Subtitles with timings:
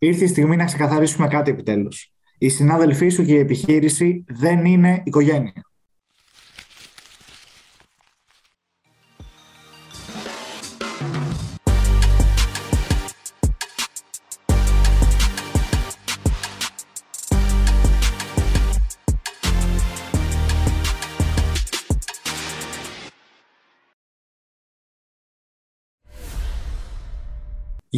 [0.00, 2.12] ήρθε η στιγμή να ξεκαθαρίσουμε κάτι επιτέλους.
[2.38, 5.69] Η συνάδελφή σου και η επιχείρηση δεν είναι οικογένεια.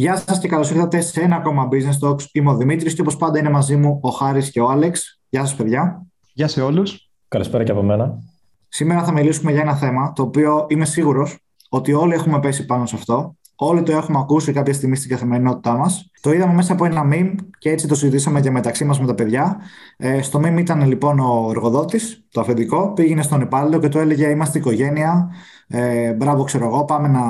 [0.03, 2.21] Γεια σας και καλώς ήρθατε σε ένα ακόμα Business Talks.
[2.31, 5.19] Είμαι ο Δημήτρης και όπως πάντα είναι μαζί μου ο Χάρης και ο Άλεξ.
[5.29, 6.05] Γεια σας, παιδιά.
[6.33, 7.09] Γεια σε όλους.
[7.27, 8.19] Καλησπέρα και από μένα.
[8.67, 11.37] Σήμερα θα μιλήσουμε για ένα θέμα το οποίο είμαι σίγουρος
[11.69, 13.35] ότι όλοι έχουμε πέσει πάνω σε αυτό.
[13.65, 16.11] Όλοι το έχουμε ακούσει κάποια στιγμή στην καθημερινότητά μας.
[16.21, 19.15] Το είδαμε μέσα από ένα meme και έτσι το συζητήσαμε και μεταξύ μας με τα
[19.15, 19.59] παιδιά.
[19.97, 24.29] Ε, στο meme ήταν λοιπόν ο εργοδότης, το αφεντικό, πήγαινε στον υπάλληλο και του έλεγε:
[24.29, 25.31] Είμαστε οικογένεια.
[25.67, 27.21] Ε, μπράβο, ξέρω εγώ, πάμε να,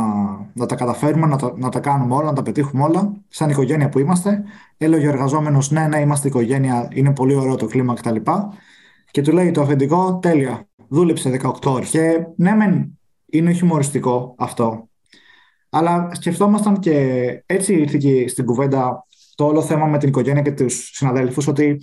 [0.54, 3.14] να τα καταφέρουμε, να τα, να τα κάνουμε όλα, να τα πετύχουμε όλα.
[3.28, 4.44] Σαν οικογένεια που είμαστε.
[4.78, 8.16] Έλεγε ο εργαζόμενος: Ναι, ναι, είμαστε οικογένεια, είναι πολύ ωραίο το κλίμα κτλ.
[9.12, 11.90] Και του λέει το αφεντικό: Τέλεια, δούλεψε 18 ώρες.
[11.90, 14.88] Και ναι, μεν είναι χιουμοριστικό αυτό.
[15.76, 16.94] Αλλά σκεφτόμασταν και
[17.46, 21.82] έτσι ήρθε και στην κουβέντα το όλο θέμα με την οικογένεια και τους συναδέλφους, ότι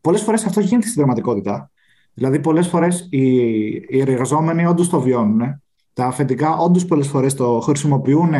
[0.00, 1.70] πολλές φορές αυτό γίνεται στην πραγματικότητα.
[2.14, 3.26] Δηλαδή, πολλές φορές οι,
[3.66, 5.62] οι εργαζόμενοι όντως το βιώνουν.
[5.92, 8.32] Τα αφεντικά όντως πολλές φορές το χρησιμοποιούν,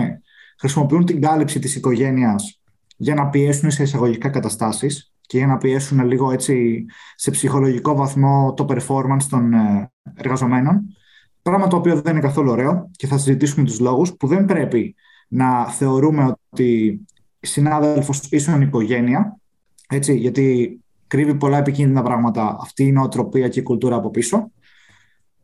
[0.59, 2.61] χρησιμοποιούν την κάλυψη της οικογένειας
[2.97, 8.55] για να πιέσουν σε εισαγωγικά καταστάσεις και για να πιέσουν λίγο έτσι σε ψυχολογικό βαθμό
[8.57, 10.97] το performance των ε, εργαζομένων.
[11.49, 14.95] Πράγμα το οποίο δεν είναι καθόλου ωραίο και θα συζητήσουμε τους λόγους που δεν πρέπει
[15.29, 17.01] να θεωρούμε ότι
[17.41, 19.37] συνάδελφος ίσον οικογένεια,
[19.89, 24.51] έτσι, γιατί κρύβει πολλά επικίνδυνα πράγματα αυτή η νοοτροπία και η κουλτούρα από πίσω.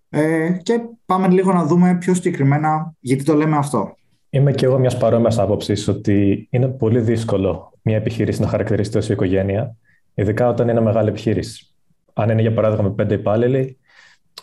[0.09, 3.97] Ε, και πάμε λίγο να δούμε πιο συγκεκριμένα γιατί το λέμε αυτό.
[4.31, 9.03] Είμαι και εγώ μιας παρόμοιας άποψης ότι είναι πολύ δύσκολο μια επιχείρηση να χαρακτηριστεί ω
[9.11, 9.77] οικογένεια,
[10.15, 11.75] ειδικά όταν είναι μεγάλη επιχείρηση.
[12.13, 13.79] Αν είναι για παράδειγμα με πέντε υπάλληλοι,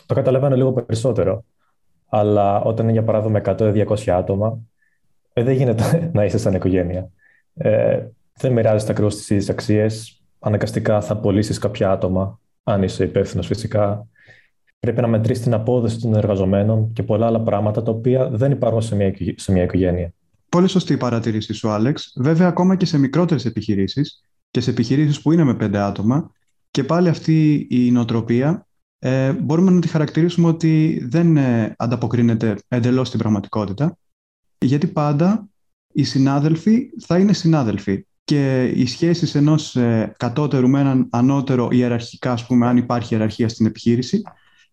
[0.05, 1.43] το καταλαβαίνω λίγο περισσότερο.
[2.13, 4.59] Αλλά όταν είναι για παράδειγμα 100-200 άτομα,
[5.33, 5.83] ε, δεν γίνεται
[6.13, 7.09] να είσαι σαν οικογένεια.
[7.53, 10.21] Ε, δεν μοιράζεσαι ακριβώς τις ίδιες αξίες.
[10.39, 14.07] Αναγκαστικά θα πωλήσει κάποια άτομα, αν είσαι υπεύθυνος φυσικά.
[14.79, 18.81] Πρέπει να μετρήσεις την απόδοση των εργαζομένων και πολλά άλλα πράγματα τα οποία δεν υπάρχουν
[18.81, 20.13] σε μια, σε μια οικογένεια.
[20.49, 22.13] Πολύ σωστή η παρατήρηση σου, Άλεξ.
[22.15, 26.31] Βέβαια, ακόμα και σε μικρότερες επιχειρήσεις και σε επιχειρήσεις που είναι με πέντε άτομα,
[26.71, 28.67] και πάλι αυτή η νοοτροπία
[29.03, 33.97] ε, μπορούμε να τη χαρακτηρίσουμε ότι δεν ε, ανταποκρίνεται εντελώς στην πραγματικότητα,
[34.57, 35.49] γιατί πάντα
[35.93, 42.31] οι συνάδελφοι θα είναι συνάδελφοι και οι σχέσεις ενός ε, κατώτερου με έναν ανώτερο ιεραρχικά,
[42.31, 44.21] ας πούμε, αν υπάρχει ιεραρχία στην επιχείρηση,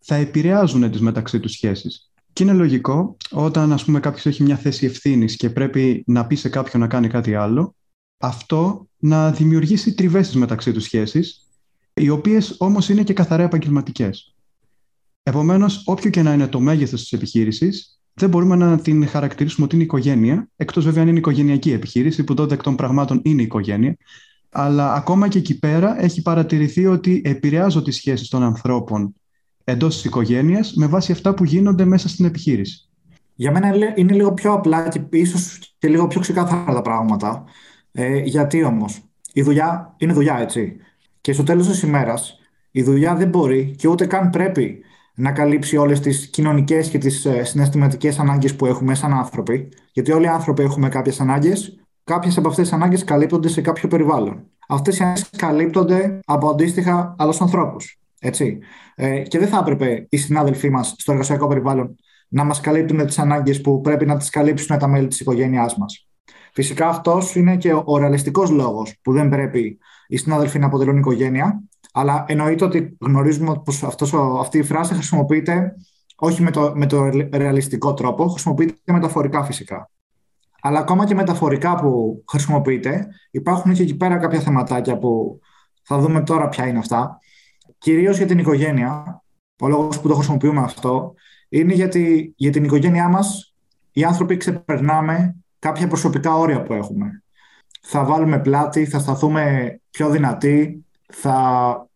[0.00, 2.10] θα επηρεάζουν τις μεταξύ τους σχέσεις.
[2.32, 6.34] Και είναι λογικό όταν ας πούμε κάποιος έχει μια θέση ευθύνης και πρέπει να πει
[6.34, 7.74] σε κάποιον να κάνει κάτι άλλο,
[8.18, 11.47] αυτό να δημιουργήσει τριβές μεταξύ τους σχέσεις
[11.98, 14.34] οι οποίες όμως είναι και καθαρά επαγγελματικές.
[15.22, 19.74] Επομένως, όποιο και να είναι το μέγεθος της επιχείρησης, δεν μπορούμε να την χαρακτηρίσουμε ότι
[19.74, 23.96] είναι οικογένεια, εκτός βέβαια αν είναι οικογενειακή επιχείρηση, που τότε εκ των πραγμάτων είναι οικογένεια.
[24.50, 29.14] Αλλά ακόμα και εκεί πέρα έχει παρατηρηθεί ότι επηρεάζω τις σχέσεις των ανθρώπων
[29.64, 32.88] εντός της οικογένειας με βάση αυτά που γίνονται μέσα στην επιχείρηση.
[33.34, 37.44] Για μένα είναι λίγο πιο απλά και ίσως και λίγο πιο ξεκάθαρα τα πράγματα.
[37.92, 39.00] Ε, γιατί όμως,
[39.32, 40.76] η δουλειά είναι δουλειά, έτσι.
[41.28, 42.38] Και στο τέλος της ημέρας,
[42.70, 44.80] η δουλειά δεν μπορεί και ούτε καν πρέπει
[45.14, 49.68] να καλύψει όλες τις κοινωνικές και τις ε, συναισθηματικές ανάγκες που έχουμε σαν άνθρωποι.
[49.92, 51.80] Γιατί όλοι οι άνθρωποι έχουμε κάποιες ανάγκες.
[52.04, 54.42] Κάποιες από αυτές τις ανάγκες καλύπτονται σε κάποιο περιβάλλον.
[54.68, 58.00] Αυτές οι ανάγκες καλύπτονται από αντίστοιχα άλλους ανθρώπους.
[58.18, 58.58] Έτσι.
[58.94, 61.96] Ε, και δεν θα έπρεπε οι συνάδελφοί μας στο εργασιακό περιβάλλον
[62.28, 66.07] να μας καλύπτουν τις ανάγκες που πρέπει να τις καλύψουν τα μέλη της οικογένειάς μας.
[66.58, 71.62] Φυσικά αυτός είναι και ο ρεαλιστικός λόγος που δεν πρέπει οι συνάδελφοι να αποτελούν οικογένεια.
[71.92, 73.82] Αλλά εννοείται ότι γνωρίζουμε πως
[74.40, 75.74] αυτή η φράση χρησιμοποιείται
[76.16, 79.90] όχι με το, με το ρεαλιστικό τρόπο, χρησιμοποιείται μεταφορικά φυσικά.
[80.60, 85.40] Αλλά ακόμα και μεταφορικά που χρησιμοποιείται, υπάρχουν και εκεί πέρα κάποια θεματάκια που
[85.82, 87.18] θα δούμε τώρα ποια είναι αυτά.
[87.78, 89.22] Κυρίως για την οικογένεια.
[89.60, 91.14] Ο λόγος που το χρησιμοποιούμε αυτό
[91.48, 93.54] είναι γιατί για την οικογένειά μας
[93.92, 97.22] οι άνθρωποι ξεπερνάμε κάποια προσωπικά όρια που έχουμε.
[97.80, 101.88] Θα βάλουμε πλάτη, θα σταθούμε πιο δυνατοί, θα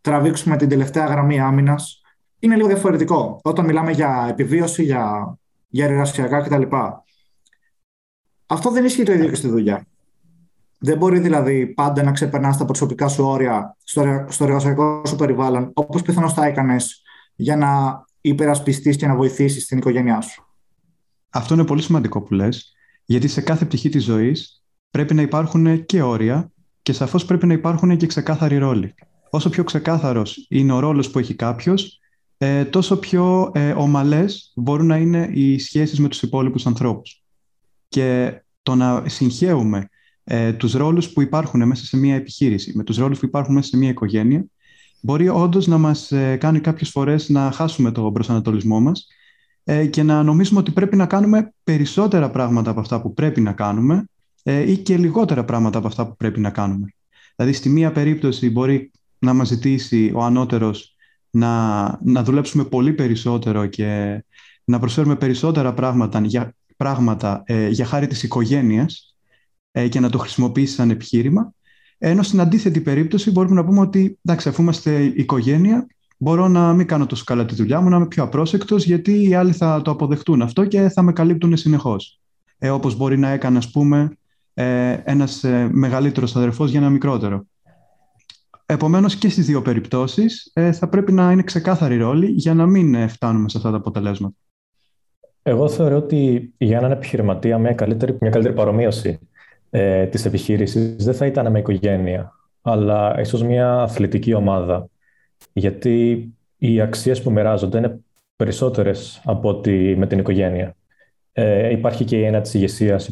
[0.00, 2.02] τραβήξουμε την τελευταία γραμμή άμυνας.
[2.38, 5.36] Είναι λίγο διαφορετικό όταν μιλάμε για επιβίωση, για,
[5.68, 6.62] για εργασιακά κτλ.
[8.46, 9.84] Αυτό δεν ισχύει το ίδιο και στη δουλειά.
[10.78, 15.70] Δεν μπορεί δηλαδή πάντα να ξεπερνάς τα προσωπικά σου όρια στο, στο εργασιακό σου περιβάλλον,
[15.74, 17.02] όπως πιθανώς θα έκανες
[17.34, 20.44] για να υπερασπιστείς και να βοηθήσεις την οικογένειά σου.
[21.30, 22.74] Αυτό είναι πολύ σημαντικό που λες,
[23.10, 26.52] γιατί σε κάθε πτυχή της ζωής πρέπει να υπάρχουν και όρια
[26.82, 28.94] και και σαφώς πρέπει να υπάρχουν και ξεκάθαροι ρόλοι.
[29.30, 32.00] Όσο πιο ξεκάθαρος είναι ο ρόλος που έχει κάποιος,
[32.38, 37.24] ε, τόσο πιο ε, ομαλές μπορούν να είναι οι σχέσεις με τους υπόλοιπους ανθρώπους.
[37.88, 39.88] Και το να συγχαίουμε
[40.24, 43.68] ε, τους ρόλους που υπάρχουν μέσα σε μια επιχείρηση με τους ρόλους που υπάρχουν μέσα
[43.68, 44.44] σε μια οικογένεια
[45.00, 49.19] μπορεί όντως να μας ε, κάνει κάποιες φορές να χάσουμε τον προσανατολισμό μας ε,
[49.90, 54.04] και να νομίζουμε ότι πρέπει να κάνουμε περισσότερα πράγματα από αυτά που πρέπει να κάνουμε
[54.42, 56.94] ε, ή και λιγότερα πράγματα από αυτά που πρέπει να κάνουμε.
[57.36, 60.96] Δηλαδή, στη μία περίπτωση μπορεί να μας ζητήσει ο ανώτερος
[61.30, 64.22] να, να δουλέψουμε πολύ περισσότερο και
[64.64, 69.16] να προσφέρουμε περισσότερα πράγματα για, πράγματα, ε, για χάρη της οικογένειας
[69.70, 71.52] ε, και να το χρησιμοποιήσει σαν επιχείρημα.
[71.98, 75.86] Ενώ στην αντίθετη περίπτωση μπορούμε να πούμε ότι εντάξει, αφού είμαστε οικογένεια,
[76.22, 79.34] μπορώ να μην κάνω τόσο καλά τη δουλειά μου, να είμαι πιο απρόσεκτος, γιατί οι
[79.34, 82.20] άλλοι θα το αποδεχτούν αυτό και θα με καλύπτουν συνεχώς.
[82.58, 84.16] Ε, Όπως μπορεί να έκανε, ας πούμε,
[84.54, 87.46] ε, ένας ε, μεγαλύτερος αδερφός για ένα μικρότερο.
[88.66, 92.94] Επομένως, και στις δύο περιπτώσεις ε, θα πρέπει να είναι ξεκάθαρη ρόλη για να μην
[92.94, 94.34] ε, φτάνουμε σε αυτά τα αποτελέσματα.
[95.42, 99.18] Εγώ θεωρώ ότι για έναν επιχειρηματία μια καλύτερη, μια καλύτερη παρομοίωση
[99.70, 102.32] ε, της επιχείρησης δεν θα ήταν με οικογένεια,
[102.62, 104.88] αλλά ίσως μια αθλητική ομάδα.
[105.52, 106.28] Γιατί
[106.58, 108.00] οι αξίες που μοιράζονται είναι
[108.36, 110.74] περισσότερες από ότι με την οικογένεια.
[111.32, 113.10] Ε, υπάρχει και η έννοια της ηγεσίας,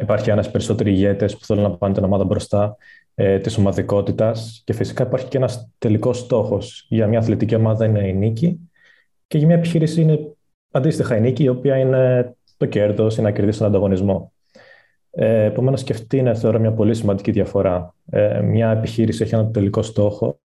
[0.00, 2.76] υπάρχει ένας περισσότεροι ηγέτες που θέλουν να πάνε την ομάδα μπροστά
[3.14, 6.86] ε, της ομαδικότητας και φυσικά υπάρχει και ένας τελικός στόχος.
[6.88, 8.70] Για μια αθλητική ομάδα είναι η νίκη
[9.26, 10.18] και για μια επιχείρηση είναι
[10.70, 14.32] αντίστοιχα η νίκη, η οποία είναι το κέρδος, είναι να κερδίσει τον ανταγωνισμό.
[15.10, 17.94] Ε, Επομένως, και αυτή είναι θεωρώ μια πολύ σημαντική διαφορά.
[18.10, 20.39] Ε, μια επιχείρηση έχει έναν τελικό στόχο,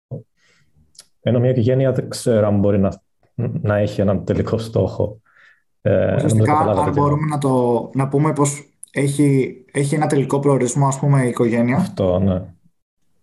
[1.26, 3.02] ενώ μια οικογένεια δεν ξέρω αν μπορεί να,
[3.62, 5.20] να έχει έναν τελικό στόχο.
[5.82, 10.98] Ε, Ουσιαστικά, αν μπορούμε να, το, να πούμε πως έχει, έχει ένα τελικό προορισμό, ας
[10.98, 11.76] πούμε, η οικογένεια.
[11.76, 12.42] Αυτό, ναι.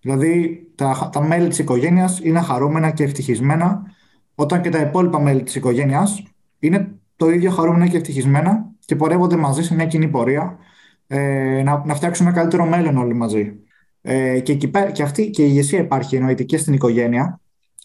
[0.01, 3.81] Δηλαδή, τα, τα μέλη της οικογένειας είναι χαρούμενα και ευτυχισμένα,
[4.35, 6.23] όταν και τα υπόλοιπα μέλη της οικογένειας
[6.59, 10.57] είναι το ίδιο χαρούμενα και ευτυχισμένα και πορεύονται μαζί σε μια κοινή πορεία
[11.07, 13.53] ε, να, να φτιάξουν ένα καλύτερο μέλλον όλοι μαζί.
[14.01, 17.40] Ε, και, εκεί, και αυτή και η ηγεσία υπάρχει εννοείται και στην οικογένεια.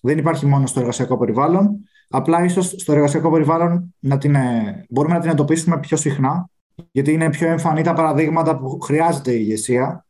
[0.06, 1.70] Δεν υπάρχει μόνο στο εργασιακό περιβάλλον.
[2.08, 6.48] Απλά ίσως στο εργασιακό περιβάλλον να την, ε, μπορούμε να την εντοπίσουμε πιο συχνά,
[6.92, 10.06] γιατί είναι πιο εμφανή τα παραδείγματα που χρειάζεται η ηγεσία.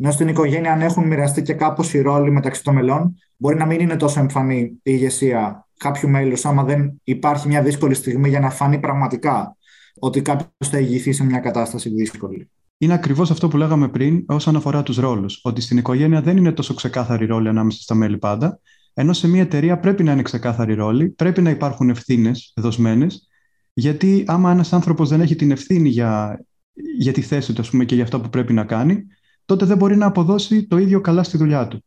[0.00, 3.66] Ενώ στην οικογένεια, αν έχουν μοιραστεί και κάπως οι ρόλοι μεταξύ των μελών, μπορεί να
[3.66, 8.40] μην είναι τόσο εμφανή η ηγεσία κάποιου μέλους, άμα δεν υπάρχει μια δύσκολη στιγμή για
[8.40, 9.56] να φανεί πραγματικά
[9.98, 12.50] ότι κάποιος θα ηγηθεί σε μια κατάσταση δύσκολη.
[12.78, 15.40] Είναι ακριβώς αυτό που λέγαμε πριν όσον αφορά τους ρόλους.
[15.42, 18.60] Ότι στην οικογένεια δεν είναι τόσο ξεκάθαρη ρόλη ανάμεσα στα μέλη πάντα,
[18.98, 23.28] ενώ σε μια εταιρεία πρέπει να είναι ξεκάθαρη ρόλη, πρέπει να υπάρχουν ευθύνες δοσμένες,
[23.72, 26.44] γιατί άμα ένας άνθρωπος δεν έχει την ευθύνη για,
[26.98, 29.06] για τη θέση του πούμε, και για αυτό που πρέπει να κάνει,
[29.44, 31.84] τότε δεν μπορεί να αποδώσει το ίδιο καλά στη δουλειά του.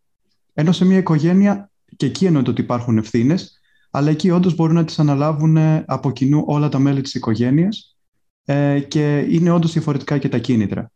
[0.53, 3.59] Ενώ σε μια οικογένεια, και εκεί εννοείται ότι υπάρχουν ευθύνες,
[3.91, 7.97] αλλά εκεί όντως μπορούν να τις αναλάβουν από κοινού όλα τα μέλη της οικογένειας
[8.45, 10.91] ε, και είναι όντως διαφορετικά και τα κίνητρα.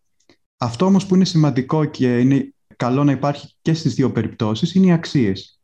[0.58, 4.86] Αυτό όμως που είναι σημαντικό και είναι καλό να υπάρχει και στις δύο περιπτώσεις είναι
[4.86, 5.58] οι αξίες.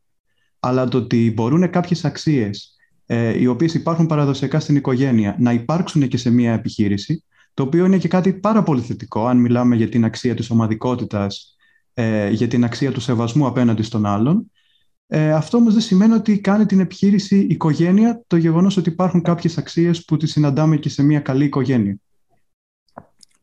[0.59, 2.75] Αλλά το ότι μπορούν κάποιες αξίες
[3.05, 7.23] ε, οι οποίες υπάρχουν παραδοσιακά στην οικογένεια να υπάρξουν και σε μια επιχείρηση,
[7.53, 11.55] το οποίο είναι και κάτι πάρα πολύ θετικό αν μιλάμε για την αξία της ομαδικότητας,
[11.93, 14.51] ε, για την αξία του σεβασμού απέναντι στον άλλον,
[15.07, 19.57] ε, αυτό όμως δεν σημαίνει ότι κάνει την επιχείρηση οικογένεια το γεγονός ότι υπάρχουν κάποιες
[19.57, 21.97] αξίες που τι συναντάμε και σε μια καλή οικογένεια.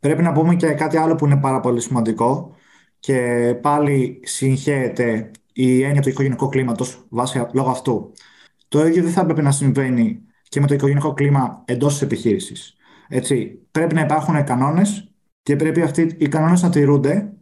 [0.00, 2.54] Πρέπει να πούμε και κάτι άλλο που είναι πάρα πολύ σημαντικό
[2.99, 3.18] και
[3.62, 8.12] πάλι συγχαίεται η έννοια του οικογενειακού κλίματος βάσει λόγω αυτού.
[8.68, 12.76] Το ίδιο δεν θα έπρεπε να συμβαίνει και με το οικογενειακό κλίμα εντός της επιχείρησης.
[13.70, 17.32] πρέπει να υπάρχουν κανόνες και πρέπει αυτοί οι κανόνες να τηρούνται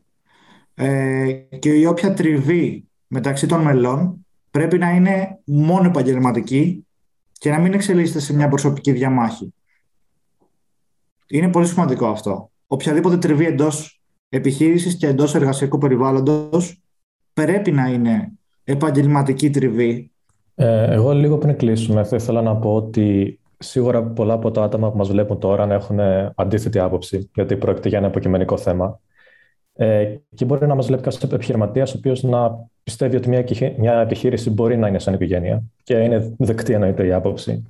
[0.75, 6.87] ε, και η όποια τριβή μεταξύ των μελών πρέπει να είναι μόνο επαγγελματική
[7.33, 9.55] και να μην εξελίσσεται σε μια προσωπική διαμάχη.
[11.27, 12.51] Είναι πολύ σημαντικό αυτό.
[12.67, 16.84] Οποιαδήποτε τριβή εντός επιχείρησης και εντός εργασιακού περιβάλλοντος
[17.35, 18.33] πρέπει να είναι
[18.65, 20.11] επαγγελματική τριβή.
[20.55, 24.91] Ε, εγώ λίγο πριν κλείσουμε, θα ήθελα να πω ότι σίγουρα πολλά από τα άτομα
[24.91, 25.99] που μας βλέπουν τώρα να έχουν
[26.35, 29.01] αντίθετη άποψη, γιατί πρόκειται για ένα υποκειμενικό θέμα.
[29.77, 33.45] Ε, και μπορεί να μας βλέπει κάποιος επιχειρηματίας, ο οποίος να πιστεύει ότι μια,
[33.79, 37.67] μια επιχείρηση μπορεί να είναι σαν οικογένεια και είναι δεκτή εννοείται η άποψη.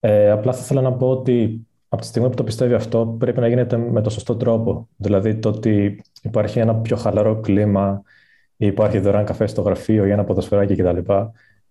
[0.00, 3.40] Ε, απλά θα ήθελα να πω ότι από τη στιγμή που το πιστεύει αυτό πρέπει
[3.40, 4.88] να γίνεται με το σωστό τρόπο.
[4.96, 8.02] Δηλαδή το ότι υπάρχει ένα πιο χαλαρό κλίμα
[8.56, 11.12] ή υπάρχει δωρεάν καφέ στο γραφείο ή ένα ποδοσφαιράκι κτλ.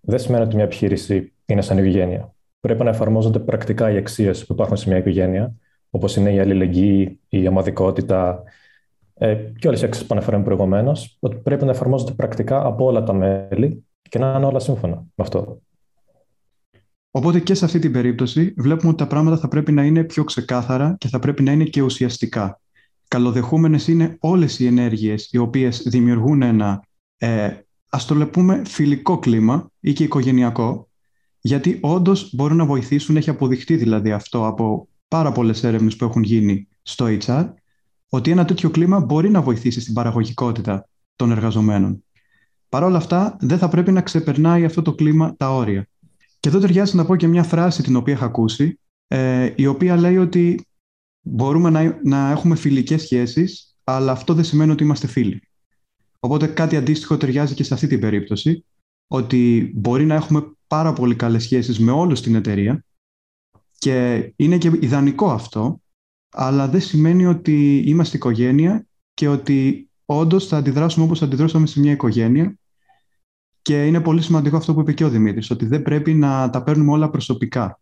[0.01, 2.33] Δεν σημαίνει ότι μια επιχείρηση είναι σαν οικογένεια.
[2.59, 5.53] Πρέπει να εφαρμόζονται πρακτικά οι αξίες που υπάρχουν σε μια οικογένεια,
[5.89, 8.43] όπως είναι η αλληλεγγύη, η ομαδικότητα,
[9.13, 13.03] ε, και όλες οι αξίες που αναφέραμε προηγουμένως, ότι πρέπει να εφαρμόζονται πρακτικά από όλα
[13.03, 15.61] τα μέλη και να είναι όλα σύμφωνα με αυτό.
[17.11, 20.23] Οπότε και σε αυτή την περίπτωση βλέπουμε ότι τα πράγματα θα πρέπει να είναι πιο
[20.23, 22.59] ξεκάθαρα και θα πρέπει να είναι και ουσιαστικά.
[23.07, 26.83] Καλοδεχούμενες είναι όλες οι ενέργειες οι οποίες δημιουργούν ένα,
[27.17, 27.49] ε,
[27.89, 30.89] ας το λεπούμε, φιλικό κλίμα ή και οικογενειακό,
[31.39, 36.23] γιατί όντως μπορούν να βοηθήσουν, έχει αποδειχτεί δηλαδή αυτό από πάρα πολλές έρευνες που έχουν
[36.23, 37.45] γίνει στο HR,
[38.09, 42.03] ότι ένα τέτοιο κλίμα μπορεί να βοηθήσει στην παραγωγικότητα των εργαζομένων.
[42.69, 45.87] Παρ' όλα αυτά, δεν θα πρέπει να ξεπερνάει αυτό το κλίμα τα όρια.
[46.39, 49.95] Και εδώ ταιριάζει να πω και μια φράση την οποία είχα ακούσει, ε, η οποία
[49.95, 50.67] λέει ότι
[51.25, 55.41] μπορούμε να, να έχουμε φιλικές σχέσεις, αλλά αυτό δεν σημαίνει ότι είμαστε φίλοι.
[56.19, 58.65] Οπότε κάτι αντίστοιχο ταιριάζει και σε αυτή την περίπτωση,
[59.07, 62.85] ότι μπορεί να έχουμε πάρα πολύ καλές σχέσεις με όλους στην εταιρεία
[63.77, 65.81] και είναι και ιδανικό αυτό,
[66.29, 71.91] αλλά δεν σημαίνει ότι είμαστε οικογένεια και ότι όντως θα αντιδράσουμε όπως αντιδράσαμε σε μια
[71.91, 72.57] οικογένεια
[73.61, 76.63] και είναι πολύ σημαντικό αυτό που είπε και ο Δημήτρης, ότι δεν πρέπει να τα
[76.63, 77.79] παίρνουμε όλα προσωπικά,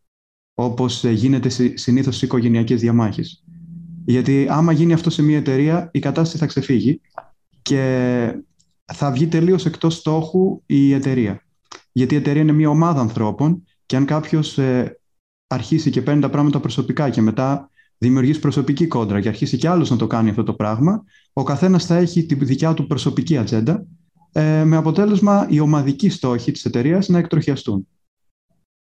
[0.53, 3.43] όπως γίνεται συνήθως σε οικογενειακές διαμάχες.
[4.05, 7.01] Γιατί άμα γίνει αυτό σε μια εταιρεία, η κατάσταση θα ξεφύγει
[7.61, 8.35] και
[8.93, 11.43] θα βγει τελείως εκτός στόχου η εταιρεία.
[11.91, 14.99] Γιατί η εταιρεία είναι μια ομάδα ανθρώπων και αν κάποιος ε,
[15.47, 19.89] αρχίσει και παίρνει τα πράγματα προσωπικά και μετά δημιουργήσει προσωπική κόντρα και αρχίσει κι άλλος
[19.89, 23.85] να το κάνει αυτό το πράγμα, ο καθένας θα έχει τη δικιά του προσωπική ατζέντα
[24.31, 27.87] ε, με αποτέλεσμα οι ομαδικοί στόχοι της εταιρείας να εκτροχιαστούν.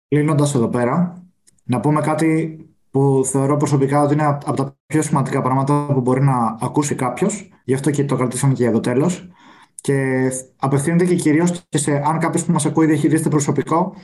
[0.09, 1.25] Κλείνοντας εδώ πέρα,
[1.71, 2.59] να πούμε κάτι
[2.91, 7.49] που θεωρώ προσωπικά ότι είναι από τα πιο σημαντικά πράγματα που μπορεί να ακούσει κάποιος,
[7.65, 9.29] γι' αυτό και το κρατήσαμε και για το τέλος.
[9.75, 13.95] Και απευθύνεται και κυρίως και σε αν κάποιος που μας ακούει διαχειρίζεται προσωπικό,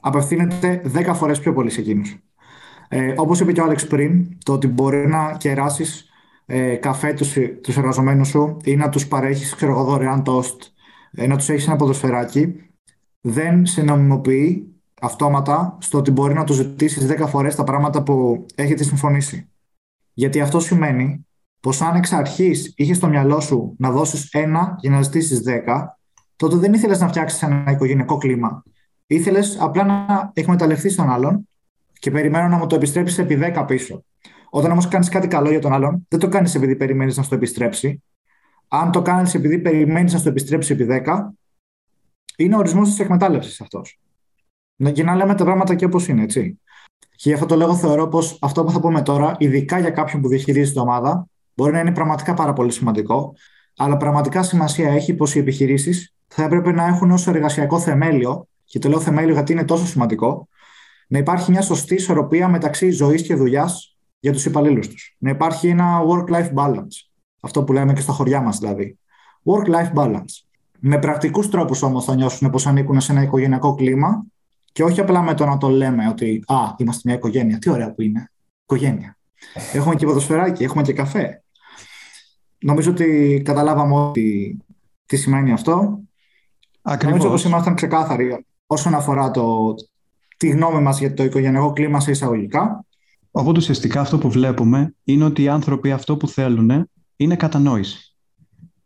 [0.00, 2.16] απευθύνεται 10 φορές πιο πολύ σε εκείνους.
[2.88, 6.08] Ε, Όπως είπε και ο Άλεξ πριν, το ότι μπορεί να κεράσεις
[6.46, 10.62] ε, καφέ τους τους εργαζομένους σου ή να τους παρέχεις, ξέρω εγώ, δωρεάν τόστ
[11.12, 12.54] ε, να τους έχεις ένα ποδοσφαιράκι,
[13.20, 14.73] δεν σε νομιμοποιεί
[15.04, 19.48] αυτόματα στο ότι μπορεί να του ζητήσεις 10 φορές τα πράγματα που έχετε συμφωνήσει.
[20.12, 21.26] Γιατί αυτό σημαίνει
[21.60, 25.98] πως αν εξ αρχής είχες στο μυαλό σου να δώσεις ένα για να ζητήσεις 10,
[26.36, 28.62] τότε δεν ήθελες να φτιάξεις ένα οικογενειακό κλίμα.
[29.06, 31.48] Ήθελες απλά να εκμεταλλευτείς τον άλλον
[31.98, 34.04] και περιμένω να μου το επιστρέψεις επί 10 πίσω.
[34.50, 37.28] Όταν όμως κάνεις κάτι καλό για τον άλλον, δεν το κάνεις επειδή περιμένεις να σου
[37.28, 38.02] το επιστρέψει,
[38.68, 41.34] αν το κάνεις επειδή περιμένεις να στο επιστρέψει επί 10,
[42.36, 43.98] είναι ο ορισμός της εκμετάλλευσης αυτός.
[44.76, 46.60] Για να λέμε τα πράγματα και όπως είναι, έτσι.
[47.16, 50.22] Και γι' αυτό το λόγο θεωρώ πως αυτό που θα πούμε τώρα, ειδικά για κάποιον
[50.22, 53.34] που διαχειρίζεται την ομάδα, μπορεί να είναι πραγματικά πάρα πολύ σημαντικό.
[53.76, 58.78] Αλλά πραγματικά σημασία έχει πως οι επιχειρήσεις θα έπρεπε να έχουν ως εργασιακό θεμέλιο, και
[58.78, 60.48] το λέω θεμέλιο γιατί είναι τόσο σημαντικό,
[61.08, 65.16] να υπάρχει μια σωστή ισορροπία μεταξύ ζωής και δουλειάς για τους υπαλλήλους τους.
[65.18, 67.08] Να υπάρχει ένα work-life balance.
[67.40, 68.98] Αυτό που λέμε και στα χωριά μας δηλαδή.
[69.44, 70.44] Work-life balance.
[70.78, 74.24] Με πρακτικούς τρόπους όμως θα νιώσουν πως ανήκουν σε ένα οικογενειακό κλίμα
[74.74, 77.58] και όχι απλά με το να το λέμε ότι Α, είμαστε μια οικογένεια.
[77.58, 78.30] Τι ωραία που είναι.
[78.62, 79.18] Οικογένεια.
[79.72, 81.42] Έχουμε και ποδοσφαιράκι, έχουμε και καφέ.
[82.58, 84.56] Νομίζω ότι καταλάβαμε ότι
[85.06, 86.00] τι σημαίνει αυτό.
[86.82, 87.16] Ακριβώς.
[87.16, 89.74] Νομίζω πως ήμασταν ξεκάθαροι όσον αφορά το,
[90.36, 92.84] τη γνώμη μας για το οικογενειακό κλίμα σε εισαγωγικά.
[93.30, 98.16] Οπότε ουσιαστικά αυτό που βλέπουμε είναι ότι οι άνθρωποι αυτό που θέλουν είναι κατανόηση.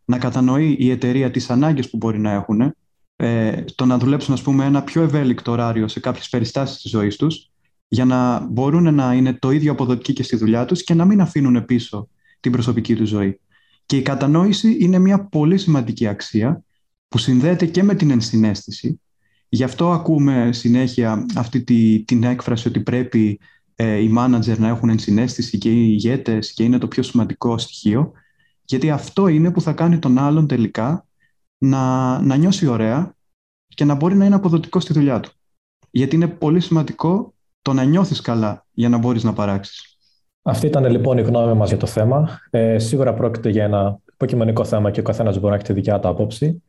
[0.05, 2.75] Να κατανοεί η εταιρεία τις ανάγκες που μπορεί να έχουν,
[3.21, 7.17] ε, το να δουλέψουν ας πούμε, ένα πιο ευέλικτο ωράριο σε κάποιες περιστάσεις της ζωής
[7.17, 7.51] τους,
[7.89, 11.21] για να μπορούν να είναι το ίδιο αποδοτικοί και στη δουλειά τους και να μην
[11.21, 12.09] αφήνουν πίσω
[12.41, 13.41] την προσωπική τους ζωή.
[13.87, 16.63] Και η κατανόηση είναι μια πολύ σημαντική αξία
[17.09, 19.01] που συνδέεται και με την ενσυναίσθηση.
[19.49, 23.41] Γι' αυτό ακούμε συνέχεια αυτή τη, την έκφραση ότι πρέπει
[23.75, 28.13] ε, οι μάνατζερ να έχουν ενσυναίσθηση και οι ηγέτες και είναι το πιο σημαντικό στοιχείο,
[28.65, 31.08] γιατί αυτό είναι που θα κάνει τον άλλον τελικά
[31.59, 33.15] να, να νιώσει ωραία
[33.67, 35.31] και να μπορεί να είναι αποδοτικός στη δουλειά του.
[35.91, 39.99] Γιατί είναι πολύ σημαντικό το να νιώθεις καλά για να μπορείς να παράξεις.
[40.43, 42.41] Αυτή ήταν λοιπόν η γνώμη μας για το θέμα.
[42.51, 45.99] Ε, σίγουρα πρόκειται για ένα υποκειμενικό θέμα και ο καθένας μπορεί να έχει τη δικιά
[45.99, 46.63] του άποψη.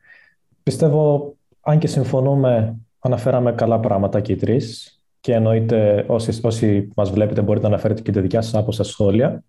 [0.63, 7.11] Πιστεύω, αν και συμφωνούμε, αναφέραμε καλά πράγματα και οι τρεις και εννοείται όσοι, όσοι μας
[7.11, 9.43] βλέπετε μπορείτε να αναφέρετε και τη δικιά σας άποψη στα σχόλια.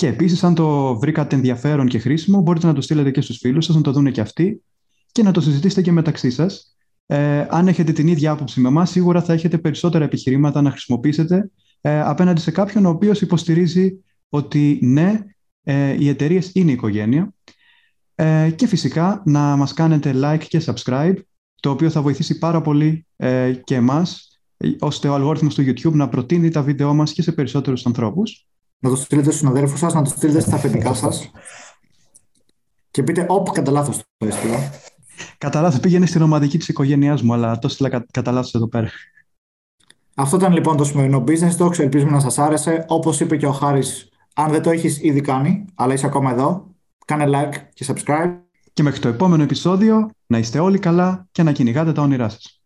[0.00, 3.64] Και επίσης αν το βρήκατε ενδιαφέρον και χρήσιμο μπορείτε να το στείλετε και στους φίλους
[3.64, 4.62] σας, να το δουν και αυτοί
[5.12, 6.76] και να το συζητήσετε και μεταξύ σας.
[7.06, 11.50] Ε, αν έχετε την ίδια άποψη με εμάς, σίγουρα θα έχετε περισσότερα επιχειρήματα να χρησιμοποιήσετε
[11.80, 15.24] ε, απέναντι σε κάποιον ο οποίος υποστηρίζει ότι ναι,
[15.62, 17.32] ε, οι εταιρείες είναι οικογένεια.
[18.14, 21.16] Ε, και φυσικά να μας κάνετε like και subscribe
[21.60, 24.40] το οποίο θα βοηθήσει πάρα πολύ ε, και εμάς,
[24.78, 28.49] ώστε ο αλγόριθμος του YouTube να προτείνει τα βίντεό μας και σε περισσότερους ανθρώπους.
[28.80, 31.30] Να το στείλετε στους συναδέλφους σας, να το στείλετε στα αφεντικά σας.
[32.90, 34.70] και πείτε, όπου κατά λάθος το έστειλα.
[35.38, 38.68] Κατά λάθος πήγαινε στην ομαδική της οικογένειάς μου, αλλά το έστειλα κα, κατά λάθος εδώ
[38.68, 38.90] πέρα.
[40.14, 41.78] Αυτό ήταν λοιπόν το σημερινό business talk.
[41.78, 42.84] Ελπίζουμε να σας άρεσε.
[42.88, 46.66] Όπως είπε και ο Χάρης, αν δεν το έχεις ήδη κάνει, αλλά είσαι ακόμα εδώ,
[47.04, 48.36] κάνε like και subscribe.
[48.72, 52.59] Και μέχρι το επόμενο επεισόδιο, να είστε όλοι καλά και να κυνηγάτε τα όνειρά σας.